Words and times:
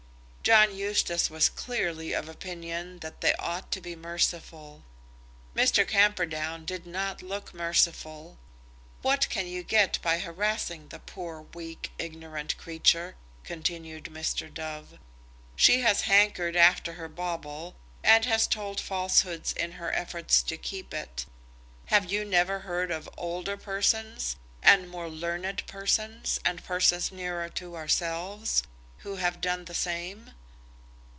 John 0.43 0.75
Eustace 0.75 1.29
was 1.29 1.47
clearly 1.49 2.13
of 2.13 2.27
opinion 2.27 2.97
that 2.99 3.21
they 3.21 3.33
ought 3.35 3.71
to 3.71 3.79
be 3.79 3.95
merciful. 3.95 4.83
Mr. 5.55 5.87
Camperdown 5.87 6.65
did 6.65 6.85
not 6.87 7.21
look 7.21 7.53
merciful. 7.53 8.39
"What 9.03 9.29
can 9.29 9.45
you 9.47 9.61
get 9.61 9.99
by 10.01 10.17
harassing 10.17 10.87
the 10.87 10.97
poor, 10.99 11.43
weak, 11.53 11.91
ignorant 11.99 12.57
creature?" 12.57 13.15
continued 13.43 14.05
Mr. 14.05 14.51
Dove. 14.51 14.97
"She 15.55 15.81
has 15.81 16.01
hankered 16.01 16.55
after 16.55 16.93
her 16.93 17.07
bauble, 17.07 17.75
and 18.03 18.25
has 18.25 18.47
told 18.47 18.81
falsehoods 18.81 19.53
in 19.53 19.73
her 19.73 19.93
efforts 19.93 20.41
to 20.41 20.57
keep 20.57 20.91
it. 20.91 21.27
Have 21.85 22.11
you 22.11 22.25
never 22.25 22.61
heard 22.61 22.89
of 22.89 23.07
older 23.15 23.55
persons, 23.57 24.35
and 24.63 24.89
more 24.89 25.07
learned 25.07 25.65
persons, 25.67 26.39
and 26.43 26.63
persons 26.63 27.09
nearer 27.11 27.47
to 27.49 27.75
ourselves, 27.75 28.63
who 28.99 29.15
have 29.15 29.39
done 29.41 29.65
the 29.65 29.73
same?" 29.73 30.29